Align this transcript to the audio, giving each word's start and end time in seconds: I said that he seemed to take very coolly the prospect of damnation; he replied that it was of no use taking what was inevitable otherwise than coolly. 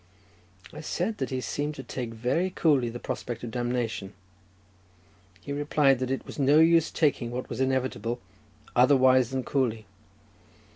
I 0.73 0.81
said 0.81 1.19
that 1.19 1.29
he 1.29 1.41
seemed 1.41 1.75
to 1.75 1.83
take 1.83 2.11
very 2.15 2.49
coolly 2.49 2.89
the 2.89 2.97
prospect 2.99 3.43
of 3.43 3.51
damnation; 3.51 4.13
he 5.41 5.53
replied 5.53 5.99
that 5.99 6.09
it 6.09 6.25
was 6.25 6.39
of 6.39 6.45
no 6.45 6.59
use 6.59 6.89
taking 6.89 7.29
what 7.29 7.49
was 7.51 7.61
inevitable 7.61 8.19
otherwise 8.75 9.29
than 9.29 9.43
coolly. 9.43 9.85